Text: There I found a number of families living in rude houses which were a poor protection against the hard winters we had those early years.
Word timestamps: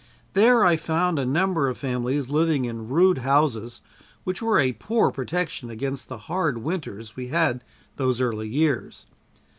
There 0.33 0.63
I 0.65 0.77
found 0.77 1.19
a 1.19 1.27
number 1.27 1.69
of 1.69 1.77
families 1.77 2.31
living 2.31 2.65
in 2.65 2.89
rude 2.89 3.19
houses 3.19 3.81
which 4.23 4.41
were 4.41 4.57
a 4.57 4.71
poor 4.71 5.11
protection 5.11 5.69
against 5.69 6.07
the 6.09 6.17
hard 6.25 6.57
winters 6.63 7.15
we 7.15 7.27
had 7.27 7.63
those 7.97 8.19
early 8.19 8.47
years. 8.47 9.05